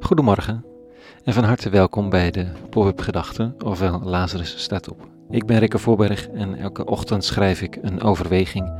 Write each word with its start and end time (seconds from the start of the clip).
Goedemorgen 0.00 0.64
en 1.24 1.32
van 1.32 1.44
harte 1.44 1.70
welkom 1.70 2.10
bij 2.10 2.30
de 2.30 2.46
Pop-up 2.70 3.00
Gedachten, 3.00 3.54
ofwel 3.64 4.00
Lazarus 4.02 4.62
staat 4.62 4.90
op. 4.90 5.08
Ik 5.30 5.46
ben 5.46 5.58
Rikke 5.58 5.78
Voorberg 5.78 6.28
en 6.28 6.54
elke 6.54 6.84
ochtend 6.84 7.24
schrijf 7.24 7.62
ik 7.62 7.78
een 7.82 8.02
overweging 8.02 8.72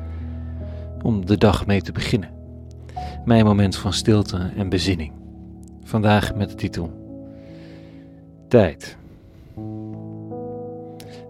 om 1.03 1.26
de 1.26 1.39
dag 1.39 1.67
mee 1.67 1.83
te 1.83 1.93
beginnen. 1.93 2.31
Mijn 3.25 3.44
moment 3.44 3.76
van 3.76 3.93
stilte 3.93 4.53
en 4.57 4.69
bezinning. 4.69 5.13
Vandaag 5.85 6.35
met 6.35 6.49
de 6.49 6.54
titel 6.54 6.90
Tijd. 8.48 8.97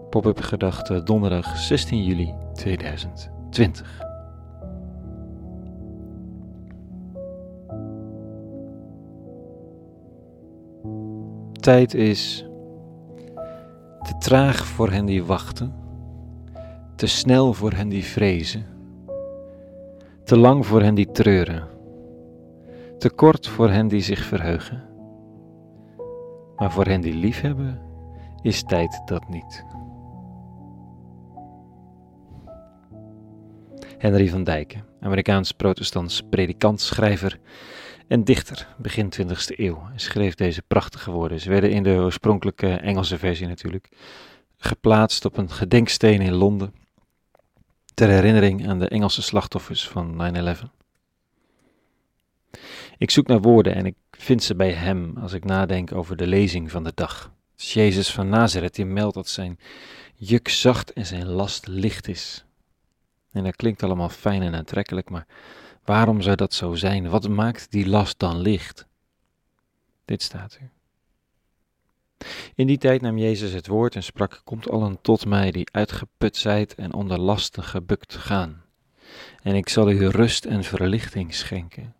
Pop-up 0.09 0.39
Gedachten 0.39 1.05
donderdag 1.05 1.57
16 1.57 2.03
juli 2.03 2.33
2020. 2.53 4.06
Tijd 11.67 11.93
is 11.93 12.45
te 14.01 14.17
traag 14.19 14.65
voor 14.65 14.89
hen 14.89 15.05
die 15.05 15.23
wachten, 15.23 15.73
te 16.95 17.07
snel 17.07 17.53
voor 17.53 17.71
hen 17.71 17.89
die 17.89 18.03
vrezen, 18.03 18.65
te 20.23 20.37
lang 20.37 20.65
voor 20.65 20.81
hen 20.81 20.95
die 20.95 21.11
treuren, 21.11 21.67
te 22.97 23.09
kort 23.09 23.47
voor 23.47 23.69
hen 23.69 23.87
die 23.87 24.01
zich 24.01 24.23
verheugen. 24.23 24.83
Maar 26.55 26.71
voor 26.71 26.85
hen 26.85 27.01
die 27.01 27.13
liefhebben 27.13 27.79
is 28.41 28.63
tijd 28.63 29.01
dat 29.05 29.29
niet. 29.29 29.65
Henry 33.97 34.29
van 34.29 34.43
Dijken, 34.43 34.85
Amerikaans 34.99 35.51
protestants 35.51 36.21
predikant, 36.29 36.81
schrijver 36.81 37.39
en 38.07 38.23
dichter, 38.23 38.67
begin 38.77 39.13
20e 39.21 39.55
eeuw. 39.55 39.85
Hij 39.89 39.99
schreef 39.99 40.35
deze 40.35 40.61
prachtige 40.67 41.11
woorden. 41.11 41.39
Ze 41.39 41.49
werden 41.49 41.71
in 41.71 41.83
de 41.83 41.89
oorspronkelijke 41.89 42.73
Engelse 42.73 43.17
versie 43.17 43.47
natuurlijk 43.47 43.89
geplaatst 44.57 45.25
op 45.25 45.37
een 45.37 45.51
gedenksteen 45.51 46.21
in 46.21 46.33
Londen 46.33 46.73
ter 47.93 48.09
herinnering 48.09 48.67
aan 48.67 48.79
de 48.79 48.87
Engelse 48.87 49.21
slachtoffers 49.21 49.87
van 49.87 50.33
9-11. 50.55 50.59
Ik 52.97 53.11
zoek 53.11 53.27
naar 53.27 53.41
woorden 53.41 53.75
en 53.75 53.85
ik 53.85 53.95
vind 54.11 54.43
ze 54.43 54.55
bij 54.55 54.71
hem 54.71 55.17
als 55.17 55.33
ik 55.33 55.43
nadenk 55.43 55.93
over 55.93 56.17
de 56.17 56.27
lezing 56.27 56.71
van 56.71 56.83
de 56.83 56.91
dag. 56.95 57.31
Jezus 57.55 58.11
van 58.11 58.29
Nazareth 58.29 58.75
die 58.75 58.85
meldt 58.85 59.15
dat 59.15 59.27
zijn 59.27 59.59
juk 60.15 60.47
zacht 60.47 60.93
en 60.93 61.05
zijn 61.05 61.27
last 61.27 61.67
licht 61.67 62.07
is. 62.07 62.45
En 63.31 63.43
dat 63.43 63.55
klinkt 63.55 63.83
allemaal 63.83 64.09
fijn 64.09 64.41
en 64.41 64.55
aantrekkelijk, 64.55 65.09
maar 65.09 65.27
Waarom 65.87 66.21
zou 66.21 66.35
dat 66.35 66.53
zo 66.53 66.75
zijn? 66.75 67.09
Wat 67.09 67.29
maakt 67.29 67.71
die 67.71 67.89
last 67.89 68.19
dan 68.19 68.37
licht? 68.37 68.87
Dit 70.05 70.21
staat 70.21 70.59
u. 70.61 70.69
In 72.55 72.67
die 72.67 72.77
tijd 72.77 73.01
nam 73.01 73.17
Jezus 73.17 73.51
het 73.51 73.67
woord 73.67 73.95
en 73.95 74.03
sprak: 74.03 74.41
Komt 74.43 74.69
allen 74.69 75.01
tot 75.01 75.25
mij 75.25 75.51
die 75.51 75.67
uitgeput 75.71 76.37
zijt 76.37 76.75
en 76.75 76.93
onder 76.93 77.19
lasten 77.19 77.63
gebukt 77.63 78.15
gaan, 78.15 78.63
en 79.41 79.55
ik 79.55 79.69
zal 79.69 79.91
u 79.91 80.07
rust 80.07 80.45
en 80.45 80.63
verlichting 80.63 81.33
schenken. 81.33 81.95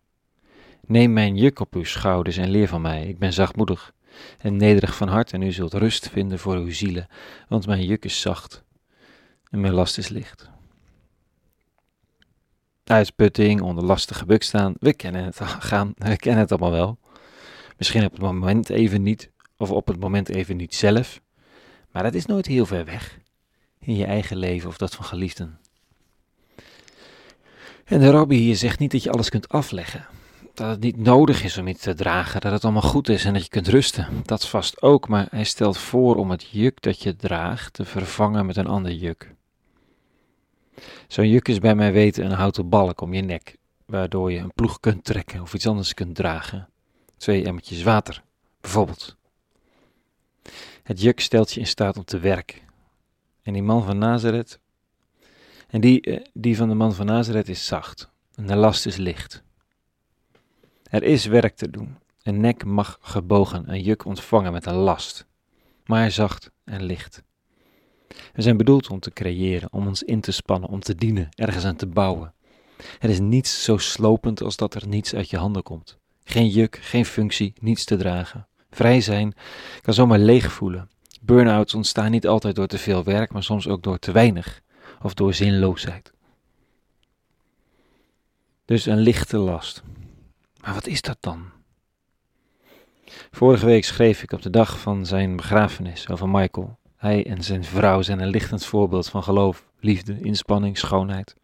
Neem 0.86 1.14
mijn 1.14 1.36
juk 1.36 1.60
op 1.60 1.76
uw 1.76 1.84
schouders 1.84 2.38
en 2.38 2.50
leer 2.50 2.68
van 2.68 2.82
mij. 2.82 3.08
Ik 3.08 3.20
ben 3.20 3.34
zachtmoedig 3.34 3.94
en 4.38 4.56
nederig 4.56 4.96
van 4.96 5.08
hart, 5.08 5.34
en 5.34 5.42
u 5.42 5.52
zult 5.52 5.74
rust 5.74 6.10
vinden 6.10 6.40
voor 6.40 6.56
uw 6.56 6.72
zielen, 6.72 7.08
want 7.48 7.68
mijn 7.68 7.86
juk 7.86 8.06
is 8.06 8.22
zacht 8.22 8.64
en 9.50 9.60
mijn 9.60 9.74
last 9.74 9.98
is 9.98 10.08
licht 10.08 10.56
uitputting, 12.90 13.62
onder 13.62 13.84
lastige 13.84 14.26
buk 14.26 14.44
staan. 14.44 14.74
We 14.80 14.94
kennen 14.94 15.24
het, 15.24 15.40
gaan, 15.70 15.94
we 15.98 16.16
kennen 16.16 16.42
het 16.42 16.52
allemaal 16.52 16.72
wel. 16.72 16.98
Misschien 17.78 18.06
op 18.06 18.12
het 18.12 18.22
moment 18.22 18.70
even 18.70 19.02
niet, 19.02 19.30
of 19.58 19.72
op 19.72 19.88
het 19.88 20.00
moment 20.00 20.30
even 20.30 20.58
niet 20.58 20.76
zelf. 20.76 21.20
Maar 21.92 22.04
dat 22.04 22.14
is 22.14 22.26
nooit 22.26 22.46
heel 22.46 22.66
ver 22.66 22.86
weg. 22.86 23.20
In 23.80 23.96
je 23.96 24.06
eigen 24.06 24.38
leven 24.38 24.70
of 24.70 24.78
dat 24.78 24.96
van 24.96 25.06
geliefden. 25.06 25.60
En 27.86 28.00
de 28.00 28.10
rabbi 28.10 28.36
hier 28.36 28.56
zegt 28.56 28.80
niet 28.80 28.92
dat 28.92 29.04
je 29.04 29.12
alles 29.12 29.30
kunt 29.30 29.50
afleggen. 29.50 30.06
Dat 30.54 30.70
het 30.70 30.80
niet 30.80 30.98
nodig 30.98 31.44
is 31.44 31.58
om 31.58 31.68
iets 31.68 31.82
te 31.82 31.94
dragen, 31.94 32.42
dat 32.42 32.52
het 32.52 32.64
allemaal 32.64 32.82
goed 32.82 33.10
is 33.10 33.26
en 33.26 33.34
dat 33.34 33.44
je 33.44 33.50
kunt 33.50 33.68
rusten. 33.68 34.08
Dat 34.26 34.48
vast 34.48 34.82
ook, 34.82 35.08
maar 35.08 35.28
hij 35.30 35.44
stelt 35.44 35.78
voor 35.78 36.16
om 36.16 36.32
het 36.32 36.48
juk 36.52 36.82
dat 36.82 37.04
je 37.04 37.16
draagt 37.16 37.74
te 37.74 37.86
vervangen 37.86 38.46
met 38.46 38.58
een 38.58 38.68
ander 38.68 38.92
juk. 38.92 39.36
Zo'n 41.08 41.30
juk 41.30 41.48
is 41.48 41.60
bij 41.60 41.76
mij 41.76 41.92
weten 41.92 42.26
een 42.26 42.32
houten 42.32 42.70
balk 42.70 43.02
om 43.02 43.14
je 43.14 43.22
nek, 43.22 43.58
waardoor 43.86 44.32
je 44.32 44.40
een 44.40 44.54
ploeg 44.56 44.80
kunt 44.80 45.04
trekken 45.04 45.42
of 45.42 45.54
iets 45.54 45.68
anders 45.68 45.94
kunt 45.94 46.16
dragen. 46.16 46.70
Twee 47.18 47.46
emmertjes 47.46 47.84
water, 47.84 48.24
bijvoorbeeld. 48.62 49.16
Het 50.84 51.02
juk 51.02 51.20
stelt 51.20 51.52
je 51.52 51.60
in 51.60 51.68
staat 51.68 51.98
om 51.98 52.04
te 52.04 52.20
werken. 52.20 52.60
En 53.42 53.54
die 53.54 53.64
man 53.64 53.84
van 53.84 53.98
Nazareth, 53.98 54.60
en 55.68 55.82
die, 55.82 56.02
eh, 56.02 56.26
die 56.34 56.58
van 56.58 56.68
de 56.68 56.76
man 56.76 56.94
van 56.94 57.06
Nazareth 57.06 57.50
is 57.50 57.66
zacht 57.66 58.10
en 58.36 58.48
de 58.48 58.56
last 58.56 58.86
is 58.86 58.96
licht. 58.96 59.44
Er 60.84 61.04
is 61.04 61.26
werk 61.26 61.56
te 61.56 61.70
doen. 61.70 61.98
Een 62.22 62.40
nek 62.40 62.66
mag 62.66 62.98
gebogen, 63.02 63.70
een 63.72 63.82
juk 63.82 64.06
ontvangen 64.06 64.52
met 64.52 64.66
een 64.66 64.76
last, 64.76 65.26
maar 65.86 66.12
zacht 66.12 66.52
en 66.64 66.84
licht. 66.84 67.24
We 68.34 68.42
zijn 68.42 68.58
bedoeld 68.58 68.90
om 68.90 69.00
te 69.00 69.12
creëren, 69.12 69.72
om 69.72 69.88
ons 69.88 70.04
in 70.04 70.22
te 70.22 70.32
spannen, 70.32 70.70
om 70.70 70.80
te 70.80 70.96
dienen, 70.96 71.30
ergens 71.36 71.66
aan 71.66 71.76
te 71.76 71.88
bouwen. 71.88 72.34
Er 73.00 73.10
is 73.10 73.20
niets 73.20 73.64
zo 73.64 73.78
slopend 73.78 74.42
als 74.42 74.56
dat 74.56 74.76
er 74.76 74.88
niets 74.88 75.16
uit 75.16 75.30
je 75.30 75.38
handen 75.38 75.64
komt. 75.64 75.98
Geen 76.24 76.48
juk, 76.48 76.80
geen 76.82 77.06
functie, 77.06 77.54
niets 77.60 77.84
te 77.84 77.96
dragen. 77.96 78.48
Vrij 78.70 79.02
zijn 79.02 79.34
kan 79.82 79.94
zomaar 79.94 80.20
leeg 80.20 80.52
voelen. 80.52 80.90
Burn-outs 81.22 81.74
ontstaan 81.74 82.12
niet 82.12 82.28
altijd 82.28 82.56
door 82.56 82.68
te 82.68 82.78
veel 82.78 83.04
werk, 83.04 83.32
maar 83.32 83.44
soms 83.44 83.68
ook 83.68 83.84
door 83.84 84.00
te 84.00 84.12
weinig 84.12 84.62
of 85.02 85.14
door 85.14 85.34
zinloosheid. 85.34 86.12
Dus 88.66 88.86
een 88.86 89.00
lichte 89.00 89.38
last. 89.38 89.84
Maar 90.62 90.74
wat 90.74 90.88
is 90.88 91.02
dat 91.02 91.18
dan? 91.20 91.46
Vorige 93.32 93.66
week 93.66 93.86
schreef 93.86 94.24
ik 94.24 94.32
op 94.32 94.42
de 94.42 94.50
dag 94.50 94.80
van 94.80 95.06
zijn 95.06 95.36
begrafenis 95.36 96.10
over 96.10 96.30
Michael 96.30 96.78
hij 96.98 97.26
en 97.26 97.44
zijn 97.44 97.64
vrouw 97.64 98.02
zijn 98.02 98.20
een 98.20 98.30
lichtend 98.30 98.66
voorbeeld 98.66 99.10
van 99.10 99.24
geloof, 99.24 99.66
liefde, 99.80 100.20
inspanning, 100.20 100.78
schoonheid. 100.78 101.36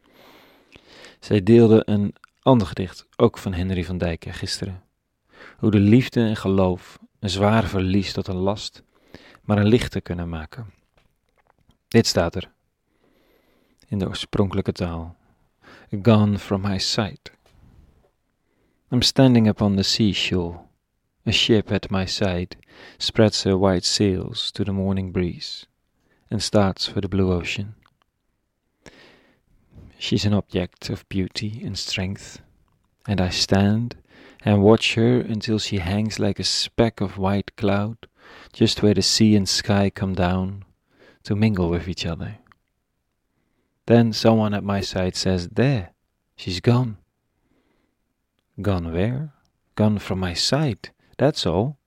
Zij 1.19 1.43
deelden 1.43 1.91
een 1.91 2.15
ander 2.41 2.67
gedicht, 2.67 3.07
ook 3.15 3.37
van 3.37 3.53
Henry 3.53 3.83
van 3.85 3.97
Dijken, 3.97 4.33
gisteren. 4.33 4.83
Hoe 5.57 5.71
de 5.71 5.79
liefde 5.79 6.21
en 6.21 6.35
geloof 6.35 6.99
een 7.19 7.29
zwaar 7.29 7.63
verlies 7.63 8.13
tot 8.13 8.27
een 8.27 8.35
last, 8.35 8.83
maar 9.41 9.57
een 9.57 9.67
lichte 9.67 10.01
kunnen 10.01 10.29
maken. 10.29 10.73
Dit 11.87 12.07
staat 12.07 12.35
er 12.35 12.51
in 13.87 13.99
de 13.99 14.07
oorspronkelijke 14.07 14.71
taal. 14.71 15.15
Gone 16.01 16.39
from 16.39 16.61
my 16.61 16.79
sight. 16.79 17.31
I'm 18.91 19.01
standing 19.01 19.47
upon 19.47 19.75
the 19.75 19.83
seashore. 19.83 20.59
A 21.25 21.31
ship 21.31 21.71
at 21.71 21.89
my 21.89 22.05
side 22.05 22.57
spreads 22.97 23.43
her 23.43 23.57
white 23.57 23.85
sails 23.85 24.51
to 24.51 24.65
the 24.65 24.73
morning 24.73 25.11
breeze 25.11 25.65
and 26.29 26.43
starts 26.43 26.87
for 26.87 26.99
the 26.99 27.07
blue 27.07 27.31
ocean. 27.31 27.75
She's 29.97 30.25
an 30.25 30.33
object 30.33 30.89
of 30.89 31.07
beauty 31.07 31.61
and 31.63 31.77
strength, 31.77 32.41
and 33.07 33.21
I 33.21 33.29
stand 33.29 33.95
and 34.43 34.61
watch 34.61 34.95
her 34.95 35.19
until 35.19 35.59
she 35.59 35.77
hangs 35.77 36.19
like 36.19 36.39
a 36.39 36.43
speck 36.43 36.99
of 36.99 37.17
white 37.17 37.55
cloud 37.55 37.97
just 38.51 38.83
where 38.83 38.93
the 38.93 39.01
sea 39.01 39.35
and 39.35 39.47
sky 39.47 39.89
come 39.89 40.13
down 40.13 40.65
to 41.23 41.35
mingle 41.35 41.69
with 41.69 41.87
each 41.87 42.05
other. 42.05 42.37
Then 43.85 44.13
someone 44.13 44.53
at 44.53 44.63
my 44.63 44.81
side 44.81 45.15
says, 45.15 45.47
There, 45.49 45.91
she's 46.35 46.59
gone. 46.59 46.97
Gone 48.61 48.91
where? 48.91 49.33
Gone 49.75 49.99
from 49.99 50.19
my 50.19 50.33
sight. 50.33 50.91
That's 51.17 51.45
all. 51.45 51.77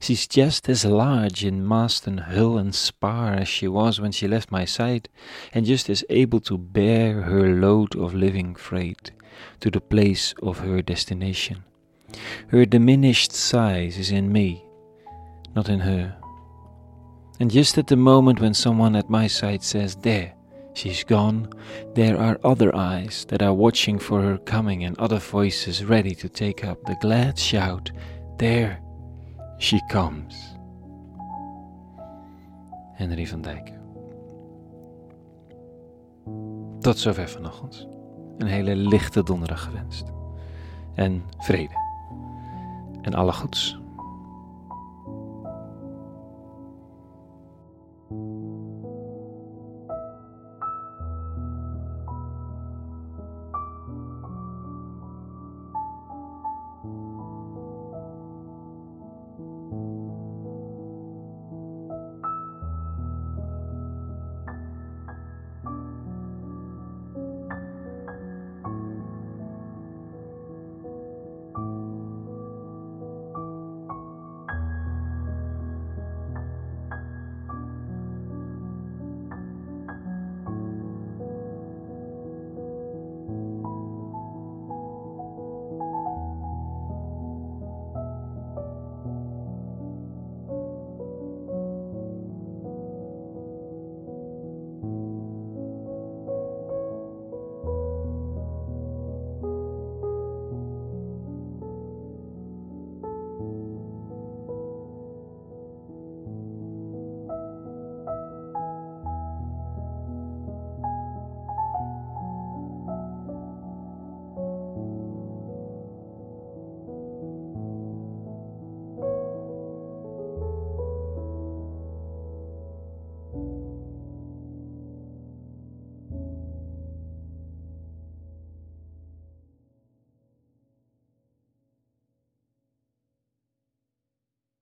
She's 0.00 0.28
just 0.28 0.68
as 0.68 0.84
large 0.84 1.44
in 1.44 1.66
mast 1.66 2.06
and 2.06 2.20
hull 2.20 2.56
and 2.56 2.74
spar 2.74 3.34
as 3.34 3.48
she 3.48 3.66
was 3.66 4.00
when 4.00 4.12
she 4.12 4.28
left 4.28 4.52
my 4.52 4.64
side, 4.64 5.08
and 5.52 5.66
just 5.66 5.90
as 5.90 6.04
able 6.08 6.40
to 6.40 6.56
bear 6.56 7.22
her 7.22 7.48
load 7.48 7.96
of 7.96 8.14
living 8.14 8.54
freight 8.54 9.10
to 9.60 9.70
the 9.70 9.80
place 9.80 10.34
of 10.40 10.60
her 10.60 10.82
destination. 10.82 11.64
Her 12.48 12.64
diminished 12.64 13.32
size 13.32 13.98
is 13.98 14.10
in 14.10 14.32
me, 14.32 14.64
not 15.54 15.68
in 15.68 15.80
her. 15.80 16.16
And 17.40 17.50
just 17.50 17.76
at 17.76 17.88
the 17.88 17.96
moment 17.96 18.40
when 18.40 18.54
someone 18.54 18.96
at 18.96 19.10
my 19.10 19.26
side 19.26 19.62
says, 19.62 19.96
There, 19.96 20.32
she's 20.74 21.04
gone, 21.04 21.52
there 21.94 22.18
are 22.18 22.40
other 22.44 22.74
eyes 22.74 23.26
that 23.28 23.42
are 23.42 23.52
watching 23.52 23.98
for 23.98 24.22
her 24.22 24.38
coming 24.38 24.84
and 24.84 24.98
other 24.98 25.18
voices 25.18 25.84
ready 25.84 26.14
to 26.16 26.28
take 26.28 26.64
up 26.64 26.84
the 26.84 26.96
glad 27.00 27.38
shout 27.38 27.90
There 28.38 28.78
she 29.56 29.86
comes. 29.86 30.56
Henry 32.92 33.26
van 33.26 33.40
Dijk. 33.40 33.72
Tot 36.80 36.98
zover 36.98 37.28
vanochtend. 37.28 37.88
Een 38.38 38.46
hele 38.46 38.76
lichte 38.76 39.22
donderdag 39.22 39.62
gewenst. 39.62 40.12
En 40.94 41.22
vrede. 41.38 41.74
En 43.02 43.14
alle 43.14 43.32
goeds. 43.32 43.78